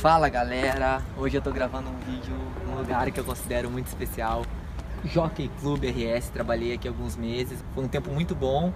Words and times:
Fala 0.00 0.28
galera, 0.28 1.02
hoje 1.16 1.36
eu 1.36 1.42
tô 1.42 1.50
gravando 1.50 1.90
um 1.90 1.98
vídeo 1.98 2.32
num 2.64 2.76
lugar 2.76 3.10
que 3.10 3.18
eu 3.18 3.24
considero 3.24 3.68
muito 3.68 3.88
especial 3.88 4.44
Jockey 5.04 5.50
Club 5.60 5.82
RS, 5.82 6.28
trabalhei 6.28 6.72
aqui 6.72 6.86
alguns 6.86 7.16
meses, 7.16 7.64
foi 7.74 7.82
um 7.82 7.88
tempo 7.88 8.08
muito 8.12 8.32
bom 8.32 8.72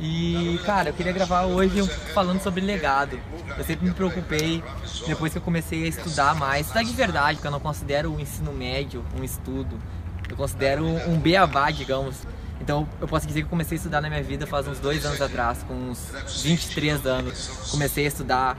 e 0.00 0.58
cara, 0.66 0.88
eu 0.88 0.92
queria 0.92 1.12
gravar 1.12 1.44
hoje 1.44 1.80
falando 2.12 2.42
sobre 2.42 2.60
legado. 2.60 3.20
Eu 3.56 3.62
sempre 3.62 3.86
me 3.86 3.94
preocupei, 3.94 4.64
depois 5.06 5.30
que 5.30 5.38
eu 5.38 5.42
comecei 5.42 5.84
a 5.84 5.86
estudar 5.86 6.34
mais, 6.34 6.66
estudar 6.66 6.82
de 6.82 6.92
verdade, 6.92 7.36
porque 7.36 7.46
eu 7.46 7.52
não 7.52 7.60
considero 7.60 8.12
o 8.12 8.18
ensino 8.18 8.52
médio 8.52 9.04
um 9.16 9.22
estudo, 9.22 9.78
eu 10.28 10.36
considero 10.36 10.84
um 10.84 11.20
beabá, 11.20 11.70
digamos. 11.70 12.26
Então 12.60 12.88
eu 13.00 13.06
posso 13.06 13.28
dizer 13.28 13.44
que 13.44 13.48
comecei 13.48 13.76
a 13.76 13.78
estudar 13.78 14.00
na 14.00 14.08
minha 14.08 14.24
vida 14.24 14.44
faz 14.44 14.66
uns 14.66 14.80
dois 14.80 15.06
anos 15.06 15.22
atrás, 15.22 15.62
com 15.62 15.72
uns 15.72 16.10
23 16.42 17.06
anos. 17.06 17.68
Comecei 17.70 18.06
a 18.06 18.08
estudar 18.08 18.56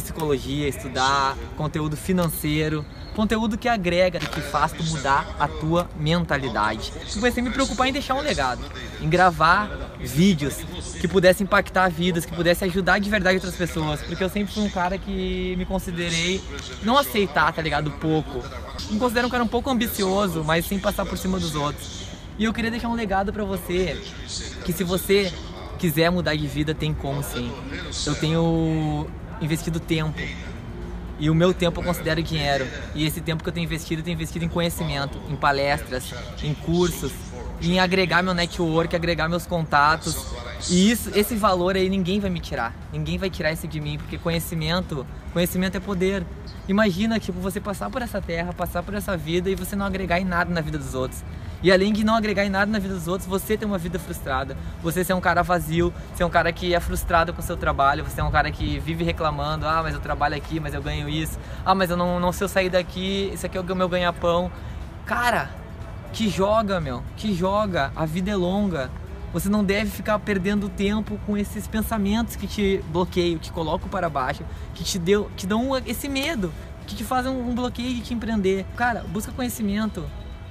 psicologia, 0.00 0.68
estudar 0.68 1.36
conteúdo 1.56 1.96
financeiro, 1.96 2.84
conteúdo 3.14 3.56
que 3.56 3.68
agrega, 3.68 4.18
que 4.18 4.40
faz 4.40 4.72
tu 4.72 4.84
mudar 4.84 5.34
a 5.40 5.48
tua 5.48 5.88
mentalidade. 5.98 6.92
Eu 7.08 7.14
comecei 7.14 7.42
a 7.42 7.46
me 7.46 7.50
preocupar 7.50 7.88
em 7.88 7.92
deixar 7.92 8.14
um 8.14 8.20
legado, 8.20 8.60
em 9.00 9.08
gravar 9.08 9.70
vídeos 9.98 10.56
que 11.00 11.08
pudessem 11.08 11.44
impactar 11.44 11.88
vidas, 11.88 12.26
que 12.26 12.34
pudessem 12.34 12.68
ajudar 12.68 12.98
de 12.98 13.08
verdade 13.08 13.36
outras 13.36 13.56
pessoas, 13.56 14.02
porque 14.02 14.22
eu 14.22 14.28
sempre 14.28 14.52
fui 14.52 14.62
um 14.62 14.68
cara 14.68 14.98
que 14.98 15.54
me 15.56 15.64
considerei 15.64 16.42
não 16.82 16.98
aceitar, 16.98 17.52
tá 17.52 17.62
ligado, 17.62 17.90
pouco. 17.92 18.42
Me 18.90 18.98
considero 18.98 19.26
um 19.28 19.30
cara 19.30 19.42
um 19.42 19.48
pouco 19.48 19.70
ambicioso, 19.70 20.44
mas 20.44 20.66
sem 20.66 20.78
passar 20.78 21.06
por 21.06 21.16
cima 21.16 21.38
dos 21.38 21.54
outros. 21.54 22.06
E 22.38 22.44
eu 22.44 22.52
queria 22.52 22.70
deixar 22.70 22.88
um 22.88 22.94
legado 22.94 23.32
para 23.32 23.44
você, 23.44 23.98
que 24.64 24.72
se 24.72 24.84
você 24.84 25.32
quiser 25.78 26.10
mudar 26.10 26.34
de 26.34 26.46
vida, 26.46 26.74
tem 26.74 26.92
como 26.92 27.22
sim. 27.22 27.50
Eu 28.06 28.14
tenho 28.14 29.06
investido 29.40 29.80
tempo. 29.80 30.20
E 31.18 31.30
o 31.30 31.34
meu 31.34 31.54
tempo 31.54 31.80
eu 31.80 31.84
considero 31.84 32.22
dinheiro. 32.22 32.66
E 32.94 33.06
esse 33.06 33.20
tempo 33.20 33.42
que 33.42 33.48
eu 33.48 33.52
tenho 33.52 33.64
investido, 33.64 34.00
eu 34.00 34.04
tenho 34.04 34.14
investido 34.14 34.44
em 34.44 34.48
conhecimento, 34.48 35.18
em 35.30 35.36
palestras, 35.36 36.12
em 36.42 36.52
cursos, 36.52 37.12
em 37.62 37.78
agregar 37.80 38.22
meu 38.22 38.34
network, 38.34 38.94
agregar 38.94 39.28
meus 39.28 39.46
contatos. 39.46 40.26
E 40.70 40.90
isso, 40.90 41.10
esse 41.14 41.34
valor 41.34 41.76
aí 41.76 41.88
ninguém 41.88 42.20
vai 42.20 42.28
me 42.28 42.40
tirar. 42.40 42.74
Ninguém 42.92 43.16
vai 43.16 43.30
tirar 43.30 43.52
isso 43.52 43.66
de 43.66 43.80
mim, 43.80 43.96
porque 43.96 44.18
conhecimento, 44.18 45.06
conhecimento 45.32 45.76
é 45.76 45.80
poder. 45.80 46.24
Imagina, 46.68 47.18
tipo, 47.18 47.40
você 47.40 47.60
passar 47.60 47.88
por 47.88 48.02
essa 48.02 48.20
terra, 48.20 48.52
passar 48.52 48.82
por 48.82 48.94
essa 48.94 49.16
vida 49.16 49.48
e 49.48 49.54
você 49.54 49.74
não 49.74 49.86
agregar 49.86 50.20
em 50.20 50.24
nada 50.24 50.52
na 50.52 50.60
vida 50.60 50.76
dos 50.76 50.94
outros. 50.94 51.22
E 51.62 51.72
além 51.72 51.92
de 51.92 52.04
não 52.04 52.14
agregar 52.14 52.44
em 52.44 52.50
nada 52.50 52.70
na 52.70 52.78
vida 52.78 52.94
dos 52.94 53.08
outros, 53.08 53.28
você 53.28 53.56
tem 53.56 53.66
uma 53.66 53.78
vida 53.78 53.98
frustrada. 53.98 54.56
Você 54.82 55.02
ser 55.02 55.14
um 55.14 55.20
cara 55.20 55.42
vazio, 55.42 55.92
ser 56.14 56.24
um 56.24 56.30
cara 56.30 56.52
que 56.52 56.74
é 56.74 56.80
frustrado 56.80 57.32
com 57.32 57.40
o 57.40 57.44
seu 57.44 57.56
trabalho, 57.56 58.04
você 58.04 58.20
é 58.20 58.24
um 58.24 58.30
cara 58.30 58.50
que 58.50 58.78
vive 58.78 59.04
reclamando, 59.04 59.66
ah, 59.66 59.82
mas 59.82 59.94
eu 59.94 60.00
trabalho 60.00 60.36
aqui, 60.36 60.60
mas 60.60 60.74
eu 60.74 60.82
ganho 60.82 61.08
isso. 61.08 61.38
Ah, 61.64 61.74
mas 61.74 61.90
eu 61.90 61.96
não, 61.96 62.20
não 62.20 62.32
sei 62.32 62.44
eu 62.44 62.48
sair 62.48 62.70
daqui, 62.70 63.30
isso 63.32 63.46
aqui 63.46 63.56
é 63.56 63.60
o 63.60 63.76
meu 63.76 63.88
ganha-pão. 63.88 64.50
Cara, 65.04 65.50
que 66.12 66.28
joga, 66.28 66.80
meu, 66.80 67.02
que 67.16 67.34
joga. 67.34 67.92
A 67.96 68.06
vida 68.06 68.30
é 68.30 68.36
longa. 68.36 68.90
Você 69.32 69.48
não 69.48 69.62
deve 69.64 69.90
ficar 69.90 70.18
perdendo 70.18 70.68
tempo 70.68 71.18
com 71.26 71.36
esses 71.36 71.66
pensamentos 71.66 72.36
que 72.36 72.46
te 72.46 72.82
bloqueiam, 72.88 73.38
que 73.38 73.50
colocam 73.50 73.88
para 73.88 74.08
baixo, 74.08 74.42
que 74.74 74.82
te, 74.82 74.98
deu, 74.98 75.30
te 75.36 75.46
dão 75.46 75.76
esse 75.84 76.08
medo, 76.08 76.52
que 76.86 76.94
te 76.94 77.04
fazem 77.04 77.30
um 77.30 77.54
bloqueio 77.54 77.94
de 77.94 78.00
te 78.00 78.14
empreender. 78.14 78.64
Cara, 78.76 79.04
busca 79.08 79.32
conhecimento, 79.32 80.04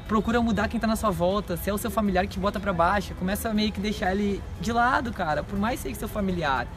procura 0.08 0.42
mudar 0.42 0.68
quem 0.68 0.80
tá 0.80 0.88
na 0.88 0.96
sua 0.96 1.12
volta. 1.12 1.58
Se 1.58 1.70
é 1.70 1.74
o 1.74 1.78
seu 1.78 1.92
familiar 1.92 2.28
que 2.28 2.40
bota 2.40 2.60
para 2.60 2.74
baixo, 2.74 3.14
começa 3.16 3.50
a 3.50 3.54
meio 3.54 3.72
que 3.72 3.80
deixar 3.80 4.12
ele 4.12 4.42
de 4.62 4.72
lado, 4.72 5.12
cara. 5.12 5.44
Por 5.44 5.58
mais 5.58 5.80
que 5.80 5.88
seja 5.88 6.00
seu 6.00 6.08
familiar. 6.08 6.68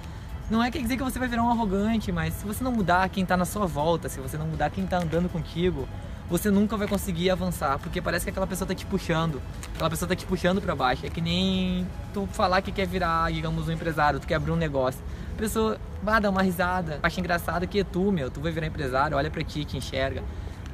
Não 0.51 0.65
é 0.65 0.71
quer 0.71 0.81
dizer 0.81 0.97
que 0.97 1.03
você 1.03 1.19
vai 1.19 1.29
virar 1.29 1.43
um 1.43 1.51
arrogante, 1.51 2.11
mas 2.11 2.33
se 2.35 2.47
você 2.47 2.65
não 2.65 2.73
mudar 2.73 3.09
quem 3.11 3.25
tá 3.27 3.37
na 3.37 3.45
sua 3.45 3.67
volta, 3.67 4.09
se 4.09 4.19
você 4.19 4.39
não 4.39 4.47
mudar 4.47 4.71
quem 4.71 4.87
tá 4.87 4.97
andando 4.97 5.29
contigo, 5.29 5.87
você 6.31 6.51
nunca 6.51 6.75
vai 6.75 6.89
conseguir 6.89 7.31
avançar, 7.31 7.79
porque 7.79 8.01
parece 8.01 8.25
que 8.25 8.31
aquela 8.31 8.47
pessoa 8.47 8.67
tá 8.67 8.75
te 8.75 8.87
puxando, 8.87 9.43
aquela 9.75 9.91
pessoa 9.91 10.09
tá 10.09 10.15
te 10.15 10.25
puxando 10.25 10.61
para 10.61 10.75
baixo. 10.75 11.05
É 11.05 11.11
que 11.11 11.21
nem 11.21 11.87
tu 12.15 12.27
falar 12.33 12.63
que 12.63 12.73
quer 12.73 12.87
virar, 12.87 13.31
digamos, 13.31 13.69
um 13.69 13.73
empresário, 13.73 14.19
tu 14.21 14.27
quer 14.27 14.37
abrir 14.37 14.53
um 14.53 14.57
negócio. 14.57 15.01
A 15.35 15.39
pessoa 15.39 15.79
vai 16.03 16.19
dar 16.19 16.31
uma 16.31 16.43
risada, 16.43 16.99
acha 17.03 17.21
engraçado 17.21 17.67
que 17.67 17.81
é 17.81 17.85
tu, 17.85 18.11
meu, 18.11 18.31
tu 18.31 18.41
vai 18.41 18.51
virar 18.51 18.67
empresário, 18.67 19.17
olha 19.19 19.31
para 19.31 19.43
ti, 19.45 19.67
te 19.67 19.77
enxerga. 19.77 20.23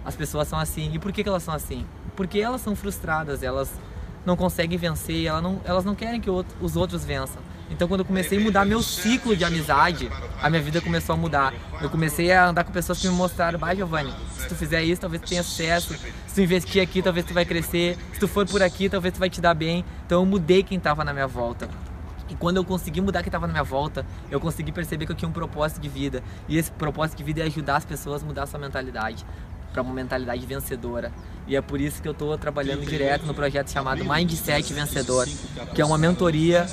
As 0.05 0.15
pessoas 0.15 0.49
são 0.49 0.59
assim. 0.59 0.93
E 0.93 0.99
por 0.99 1.13
que, 1.13 1.23
que 1.23 1.29
elas 1.29 1.43
são 1.43 1.55
assim? 1.55 1.87
porque 2.17 2.39
elas 2.39 2.61
são 2.61 2.75
frustradas, 2.75 3.43
elas 3.43 3.71
não 4.25 4.37
conseguem 4.37 4.79
vencer, 4.79 5.27
elas 5.27 5.43
não, 5.43 5.61
elas 5.65 5.85
não 5.85 5.95
querem 5.95 6.21
que 6.21 6.31
os 6.31 6.77
outros 6.77 7.05
vençam. 7.05 7.43
Então, 7.71 7.89
quando 7.89 8.01
eu 8.01 8.05
comecei 8.05 8.39
a 8.39 8.41
mudar 8.41 8.65
meu 8.65 8.83
ciclo 8.83 9.35
de 9.35 9.43
amizade, 9.43 10.11
a 10.41 10.51
minha 10.51 10.63
vida 10.63 10.81
começou 10.81 11.15
a 11.15 11.17
mudar. 11.17 11.53
Eu 11.81 11.89
comecei 11.89 12.31
a 12.31 12.49
andar 12.49 12.63
com 12.63 12.71
pessoas 12.71 13.01
que 13.01 13.09
me 13.09 13.15
mostraram: 13.15 13.59
vai, 13.59 13.75
Giovanni, 13.75 14.13
se 14.37 14.49
tu 14.49 14.55
fizer 14.55 14.83
isso, 14.83 15.01
talvez 15.01 15.23
tu 15.23 15.29
tenha 15.29 15.43
sucesso. 15.43 15.95
Se 16.27 16.35
tu 16.35 16.41
investir 16.43 16.83
aqui, 16.83 17.03
talvez 17.03 17.25
tu 17.27 17.33
vai 17.33 17.45
crescer. 17.45 17.97
Se 18.13 18.21
tu 18.21 18.29
for 18.29 18.47
por 18.47 18.63
aqui, 18.63 18.89
talvez 18.89 19.15
tu 19.15 19.19
vai 19.19 19.31
te 19.31 19.41
dar 19.41 19.55
bem. 19.55 19.85
Então, 20.07 20.21
eu 20.21 20.27
mudei 20.27 20.63
quem 20.63 20.77
estava 20.77 21.05
na 21.05 21.13
minha 21.13 21.27
volta. 21.27 21.69
E 22.29 22.35
quando 22.35 22.59
eu 22.59 22.65
consegui 22.65 23.01
mudar 23.01 23.23
quem 23.23 23.29
estava 23.29 23.47
na 23.47 23.53
minha 23.53 23.65
volta, 23.65 24.07
eu 24.31 24.39
consegui 24.41 24.71
perceber 24.71 25.07
que 25.07 25.13
eu 25.13 25.17
tinha 25.17 25.29
um 25.29 25.33
propósito 25.33 25.81
de 25.81 25.89
vida. 25.89 26.23
E 26.49 26.59
esse 26.59 26.71
propósito 26.71 27.19
de 27.19 27.25
vida 27.25 27.41
é 27.41 27.47
ajudar 27.47 27.77
as 27.77 27.85
pessoas 27.85 28.23
a 28.23 28.27
mudar 28.27 28.43
a 28.45 28.47
sua 28.47 28.61
mentalidade 28.61 29.25
para 29.75 29.83
uma 29.83 29.93
mentalidade 29.93 30.47
vencedora. 30.47 31.13
E 31.47 31.57
é 31.57 31.61
por 31.61 31.81
isso 31.81 32.01
que 32.01 32.09
eu 32.09 32.13
estou 32.13 32.39
trabalhando 32.39 32.87
direto 32.87 33.27
no 33.27 33.35
projeto 33.35 33.71
chamado 33.71 34.05
Mindset 34.05 34.73
Vencedor, 34.73 35.29
que 35.75 35.83
é 35.83 35.85
uma 35.85 35.99
mentoria 35.99 36.67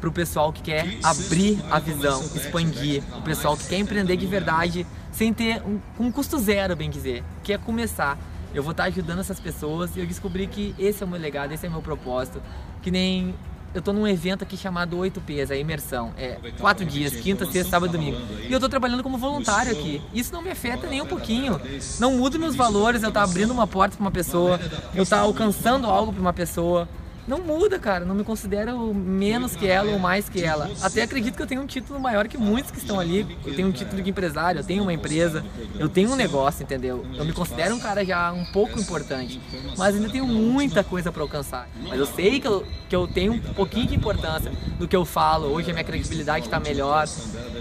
para 0.00 0.08
o 0.08 0.12
pessoal 0.12 0.52
que 0.52 0.62
quer 0.62 0.98
abrir 1.02 1.62
a 1.70 1.78
visão, 1.78 2.20
expandir, 2.34 3.02
o 3.16 3.22
pessoal 3.22 3.56
que 3.56 3.68
quer 3.68 3.78
empreender 3.78 4.16
de 4.16 4.26
verdade 4.26 4.86
sem 5.12 5.32
ter 5.32 5.62
um, 5.62 5.78
um 5.98 6.10
custo 6.10 6.38
zero, 6.38 6.74
bem 6.74 6.90
dizer, 6.90 7.22
que 7.44 7.52
é 7.52 7.58
começar. 7.58 8.18
Eu 8.54 8.62
vou 8.62 8.72
estar 8.72 8.84
ajudando 8.84 9.20
essas 9.20 9.38
pessoas 9.38 9.94
e 9.94 10.00
eu 10.00 10.06
descobri 10.06 10.46
que 10.46 10.74
esse 10.78 11.02
é 11.02 11.06
o 11.06 11.08
meu 11.08 11.20
legado, 11.20 11.52
esse 11.52 11.66
é 11.66 11.68
o 11.68 11.72
meu 11.72 11.82
propósito. 11.82 12.42
Que 12.82 12.90
nem 12.90 13.34
eu 13.78 13.82
tô 13.82 13.92
num 13.92 14.06
evento 14.06 14.42
aqui 14.42 14.56
chamado 14.56 14.96
8Ps, 14.96 15.50
a 15.50 15.56
imersão. 15.56 16.12
É 16.16 16.38
quatro 16.58 16.84
dias, 16.84 17.14
quinta, 17.16 17.44
sexta, 17.46 17.70
sábado 17.70 17.90
e 17.90 17.92
domingo. 17.92 18.18
E 18.48 18.52
eu 18.52 18.58
tô 18.58 18.68
trabalhando 18.68 19.02
como 19.02 19.18
voluntário 19.18 19.72
aqui. 19.72 20.00
Isso 20.12 20.32
não 20.32 20.42
me 20.42 20.50
afeta 20.50 20.86
nem 20.86 21.00
um 21.00 21.06
pouquinho. 21.06 21.60
Não 21.98 22.12
muda 22.12 22.38
meus 22.38 22.56
valores, 22.56 23.02
eu 23.02 23.12
tá 23.12 23.22
abrindo 23.22 23.52
uma 23.52 23.66
porta 23.66 23.96
para 23.96 24.04
uma 24.04 24.10
pessoa, 24.10 24.58
eu 24.94 25.04
tá 25.04 25.18
alcançando 25.18 25.86
algo 25.86 26.12
para 26.12 26.20
uma 26.20 26.32
pessoa 26.32 26.88
não 27.26 27.40
muda, 27.40 27.78
cara. 27.78 28.04
Não 28.04 28.14
me 28.14 28.24
considero 28.24 28.94
menos 28.94 29.56
que 29.56 29.66
ela 29.66 29.90
ou 29.92 29.98
mais 29.98 30.28
que 30.28 30.42
ela. 30.42 30.70
Até 30.80 31.02
acredito 31.02 31.36
que 31.36 31.42
eu 31.42 31.46
tenho 31.46 31.62
um 31.62 31.66
título 31.66 31.98
maior 31.98 32.28
que 32.28 32.38
muitos 32.38 32.70
que 32.70 32.78
estão 32.78 32.98
ali. 33.00 33.36
Eu 33.44 33.54
tenho 33.54 33.68
um 33.68 33.72
título 33.72 34.02
de 34.02 34.10
empresário, 34.10 34.60
eu 34.60 34.64
tenho 34.64 34.82
uma 34.82 34.92
empresa, 34.92 35.44
eu 35.78 35.88
tenho 35.88 36.10
um 36.12 36.16
negócio, 36.16 36.62
entendeu? 36.62 37.04
Eu 37.16 37.24
me 37.24 37.32
considero 37.32 37.74
um 37.74 37.80
cara 37.80 38.04
já 38.04 38.32
um 38.32 38.44
pouco 38.46 38.78
importante, 38.80 39.40
mas 39.76 39.94
ainda 39.94 40.08
tenho 40.08 40.26
muita 40.26 40.84
coisa 40.84 41.10
para 41.10 41.22
alcançar. 41.22 41.68
Mas 41.88 41.98
eu 41.98 42.06
sei 42.06 42.40
que 42.40 42.46
eu, 42.46 42.64
que 42.88 42.96
eu 42.96 43.06
tenho 43.06 43.32
um 43.34 43.40
pouquinho 43.40 43.86
de 43.86 43.94
importância 43.94 44.52
do 44.78 44.86
que 44.86 44.96
eu 44.96 45.04
falo. 45.04 45.48
Hoje 45.48 45.70
a 45.70 45.74
minha 45.74 45.84
credibilidade 45.84 46.46
está 46.46 46.60
melhor 46.60 47.06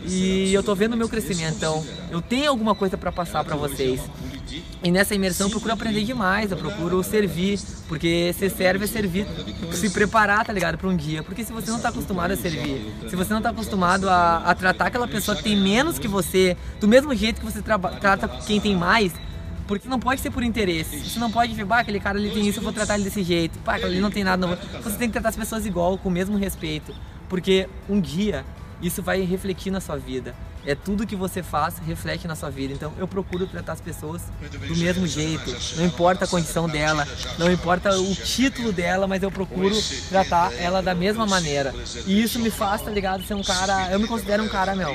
e 0.06 0.54
eu 0.54 0.64
tô 0.64 0.76
vendo 0.76 0.94
o 0.94 0.98
meu 0.98 1.10
crescimento. 1.10 1.56
Então, 1.56 1.86
eu 2.12 2.22
tenho 2.22 2.50
alguma 2.50 2.76
coisa 2.76 2.98
para 2.98 3.12
passar 3.12 3.44
para 3.44 3.56
vocês. 3.56 4.02
E 4.84 4.92
nessa 4.92 5.16
imersão 5.16 5.48
eu 5.48 5.52
procuro 5.52 5.74
aprender 5.74 6.04
demais, 6.04 6.52
eu 6.52 6.58
procuro 6.58 7.02
servir, 7.04 7.60
porque 7.88 8.34
ser 8.38 8.50
serve 8.50 8.86
é 8.86 8.88
servir, 8.88 9.28
se 9.74 9.90
preparar, 9.90 10.46
tá 10.46 10.54
ligado, 10.54 10.78
para 10.78 10.88
um 10.88 10.96
dia. 10.96 11.24
Porque 11.24 11.44
se 11.44 11.52
você 11.52 11.72
não 11.72 11.80
tá 11.80 11.90
acostumado 11.90 12.32
a 12.32 12.36
servir, 12.36 12.94
se 13.10 13.16
você 13.16 13.34
não 13.34 13.42
tá 13.42 13.50
acostumado 13.50 14.10
a, 14.10 14.38
a 14.38 14.56
tratar 14.56 14.88
aquela 14.88 15.08
pessoa 15.08 15.36
que 15.36 15.44
tem 15.44 15.56
menos 15.56 15.98
que 15.98 16.08
você, 16.08 16.56
do 16.80 16.88
mesmo 16.88 17.16
jeito 17.16 17.40
que 17.40 17.46
você 17.46 17.62
trata 17.62 18.28
quem 18.46 18.60
tem 18.60 18.76
mais, 18.76 19.14
porque 19.68 19.88
não 19.88 20.00
pode 20.00 20.22
ser 20.22 20.30
por 20.32 20.44
interesse. 20.44 21.10
Você 21.10 21.20
não 21.20 21.32
pode 21.32 21.54
ver, 21.54 21.66
bah, 21.66 21.80
aquele 21.80 22.00
cara 22.00 22.18
ali 22.20 22.30
tem 22.30 22.48
isso, 22.48 22.60
eu 22.60 22.64
vou 22.64 22.74
tratar 22.74 22.96
ele 22.96 23.04
desse 23.04 23.24
jeito. 23.24 23.58
Pá, 23.60 23.80
ele 23.80 24.00
não 24.00 24.12
tem 24.12 24.24
nada. 24.24 24.46
Não... 24.46 24.56
Você 24.84 24.98
tem 24.98 25.08
que 25.08 25.14
tratar 25.14 25.30
as 25.30 25.36
pessoas 25.36 25.66
igual, 25.66 25.98
com 25.98 26.10
o 26.10 26.12
mesmo 26.12 26.38
respeito. 26.38 26.94
Porque 27.28 27.68
um 27.90 28.00
dia 28.00 28.46
isso 28.86 29.02
vai 29.02 29.22
refletir 29.22 29.72
na 29.72 29.82
sua 29.82 29.98
vida. 29.98 30.36
É 30.66 30.76
tudo 30.76 31.06
que 31.06 31.16
você 31.16 31.44
faz 31.44 31.78
reflete 31.80 32.28
na 32.28 32.36
sua 32.36 32.50
vida. 32.50 32.74
Então 32.74 32.92
eu 32.98 33.08
procuro 33.08 33.48
tratar 33.48 33.74
as 33.74 33.82
pessoas 33.82 34.22
do 34.68 34.76
mesmo 34.76 35.08
jeito. 35.08 35.56
Não 35.78 35.86
importa 35.86 36.26
a 36.26 36.28
condição 36.28 36.68
dela, 36.68 37.08
não 37.38 37.52
importa 37.52 37.98
o 37.98 38.16
título 38.16 38.72
dela, 38.72 39.08
mas 39.08 39.22
eu 39.24 39.32
procuro 39.32 39.76
tratar 40.10 40.54
ela 40.54 40.82
da 40.82 40.94
mesma 40.94 41.26
maneira. 41.26 41.74
E 42.06 42.22
isso 42.22 42.40
me 42.40 42.50
faz, 42.50 42.82
tá 42.82 42.92
ligado, 42.92 43.24
ser 43.24 43.34
um 43.36 43.44
cara. 43.44 43.92
Eu 43.92 44.00
me 44.00 44.08
considero 44.08 44.44
um 44.44 44.48
cara, 44.48 44.76
meu, 44.76 44.94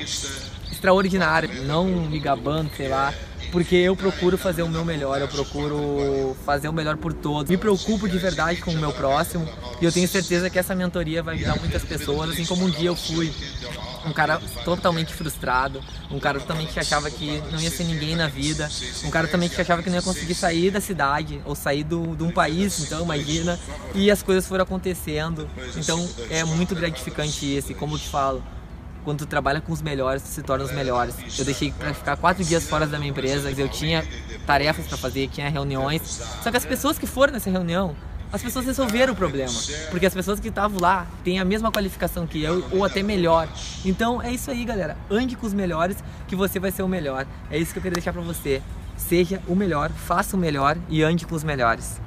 extraordinário. 0.71 1.65
Não 1.65 1.85
me 1.87 2.19
gabando, 2.19 2.71
sei 2.77 2.89
lá 2.89 3.13
porque 3.51 3.77
eu 3.77 3.97
procuro 3.97 4.39
fazer 4.39 4.63
o 4.63 4.69
meu 4.69 4.85
melhor, 4.85 5.21
eu 5.21 5.29
procuro 5.29 6.37
fazer 6.45 6.69
o 6.69 6.73
melhor 6.73 6.97
por 6.97 7.13
todos. 7.13 7.51
Me 7.51 7.57
preocupo 7.57 8.09
de 8.09 8.19
verdade 8.19 8.61
com 8.61 8.73
o 8.73 8.79
meu 8.79 8.93
próximo 8.93 9.49
e 9.81 9.85
eu 9.85 9.93
tenho 9.93 10.07
certeza 10.09 10.49
que 10.49 10.59
essa 10.59 10.75
mentoria 10.75 11.23
vai 11.23 11.35
ajudar 11.37 11.59
muitas 11.59 11.83
pessoas, 11.83 12.31
assim 12.31 12.45
como 12.45 12.65
um 12.65 12.71
dia 12.71 12.89
eu 12.89 12.97
fui 12.97 13.33
um 14.05 14.13
cara 14.13 14.41
totalmente 14.65 15.13
frustrado, 15.13 15.83
um 16.11 16.19
cara 16.19 16.41
também 16.41 16.67
que 16.67 16.79
achava 16.79 17.11
que 17.11 17.43
não 17.53 17.61
ia 17.61 17.71
ser 17.71 17.85
ninguém 17.85 18.17
na 18.17 18.29
vida, 18.29 18.71
um 19.05 19.11
cara 19.11 19.29
também 19.29 19.49
que 19.49 19.61
achava 19.61 19.83
que 19.83 19.91
não 19.91 19.97
ia 19.97 20.03
conseguir 20.03 20.35
sair 20.35 20.71
da 20.71 20.81
cidade 20.81 21.41
ou 21.45 21.55
sair 21.55 21.85
do, 21.85 22.17
de 22.17 22.23
um 22.23 22.31
país, 22.31 22.81
então 22.81 23.03
imagina, 23.03 23.59
e 23.95 24.11
as 24.11 24.23
coisas 24.23 24.47
foram 24.47 24.63
acontecendo. 24.65 25.49
Então 25.77 26.09
é 26.31 26.45
muito 26.45 26.75
gratificante 26.75 27.57
isso, 27.57 27.73
e 27.73 27.75
como 27.75 27.95
eu 27.95 27.99
te 27.99 28.09
falo, 28.09 28.43
quando 29.05 29.19
tu 29.19 29.27
trabalha 29.27 29.61
com 29.61 29.73
os 29.73 29.83
melhores, 29.83 30.23
tu 30.23 30.29
se 30.29 30.43
torna 30.43 30.65
os 30.65 30.73
melhores. 30.73 31.15
Eu 31.39 31.45
deixei 31.45 31.73
para 31.73 31.95
ficar 31.95 32.17
quatro 32.17 32.45
dias 32.45 32.69
fora 32.69 32.87
da 32.87 32.99
minha 32.99 33.11
empresa, 33.11 33.51
eu 33.51 33.69
tinha 33.69 34.07
tarefas 34.47 34.87
para 34.87 34.97
fazer, 34.97 35.29
tinha 35.29 35.49
reuniões. 35.49 36.03
Só 36.43 36.51
que 36.51 36.57
as 36.57 36.65
pessoas 36.65 36.99
que 36.99 37.07
foram 37.07 37.33
nessa 37.33 37.51
reunião, 37.51 37.97
as 38.33 38.43
pessoas 38.43 38.65
resolveram 38.65 39.13
o 39.13 39.17
problema. 39.17 39.53
Porque 39.91 40.07
as 40.07 40.15
pessoas 40.15 40.39
que 40.39 40.49
estavam 40.49 40.81
lá 40.81 41.07
têm 41.25 41.41
a 41.41 41.45
mesma 41.45 41.71
qualificação 41.73 42.27
que 42.27 42.43
eu, 42.43 42.65
ou 42.71 42.85
até 42.85 43.03
melhor. 43.03 43.49
Então 43.85 44.23
é 44.23 44.33
isso 44.33 44.51
aí, 44.51 44.65
galera. 44.65 44.97
Ande 45.11 45.37
com 45.37 45.47
os 45.47 45.55
melhores, 45.55 45.97
que 46.29 46.37
você 46.37 46.61
vai 46.61 46.71
ser 46.71 46.83
o 46.83 46.89
melhor. 46.89 47.27
É 47.51 47.59
isso 47.59 47.73
que 47.73 47.79
eu 47.79 47.83
queria 47.83 47.95
deixar 47.95 48.13
para 48.13 48.23
você. 48.23 48.63
Seja 48.97 49.41
o 49.49 49.57
melhor, 49.57 49.91
faça 49.91 50.37
o 50.37 50.39
melhor 50.39 50.77
e 50.89 51.03
ande 51.03 51.27
com 51.27 51.35
os 51.35 51.43
melhores. 51.43 52.01